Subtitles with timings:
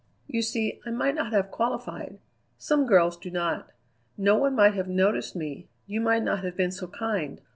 [0.25, 2.17] You see, I might not have qualified;
[2.57, 3.69] some girls do not.
[4.17, 7.39] No one might have noticed me; you might not have been so kind.